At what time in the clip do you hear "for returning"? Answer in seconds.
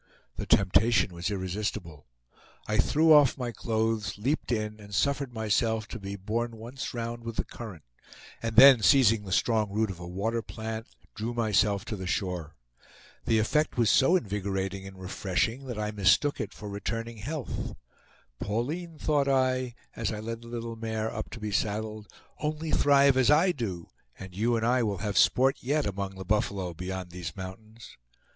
16.51-17.17